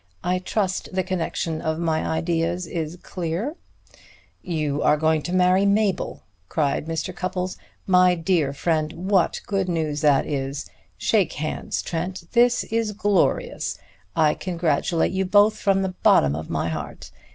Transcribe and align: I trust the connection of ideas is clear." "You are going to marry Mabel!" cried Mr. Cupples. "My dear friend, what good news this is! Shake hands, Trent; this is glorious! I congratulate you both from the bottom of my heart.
I 0.23 0.39
trust 0.39 0.89
the 0.95 1.03
connection 1.03 1.61
of 1.61 1.87
ideas 1.87 2.65
is 2.65 2.95
clear." 3.03 3.55
"You 4.41 4.81
are 4.81 4.97
going 4.97 5.21
to 5.21 5.31
marry 5.31 5.63
Mabel!" 5.63 6.23
cried 6.49 6.87
Mr. 6.87 7.15
Cupples. 7.15 7.55
"My 7.85 8.15
dear 8.15 8.51
friend, 8.51 8.93
what 9.11 9.41
good 9.45 9.69
news 9.69 10.01
this 10.01 10.23
is! 10.25 10.67
Shake 10.97 11.33
hands, 11.33 11.83
Trent; 11.83 12.23
this 12.31 12.63
is 12.63 12.93
glorious! 12.93 13.77
I 14.15 14.33
congratulate 14.33 15.11
you 15.11 15.23
both 15.23 15.57
from 15.59 15.83
the 15.83 15.89
bottom 16.01 16.35
of 16.35 16.49
my 16.49 16.69
heart. 16.69 17.11